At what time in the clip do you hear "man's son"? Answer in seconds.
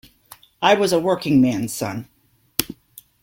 1.41-2.07